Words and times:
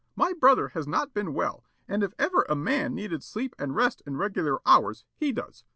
My 0.15 0.33
brother 0.33 0.69
has 0.69 0.87
not 0.87 1.13
been 1.13 1.31
well 1.31 1.63
and 1.87 2.01
if 2.01 2.15
ever 2.17 2.43
a 2.49 2.55
man 2.55 2.95
needed 2.95 3.21
sleep 3.23 3.53
and 3.59 3.75
rest 3.75 4.01
and 4.07 4.17
regular 4.17 4.59
hours, 4.65 5.05
he 5.15 5.31
does. 5.31 5.63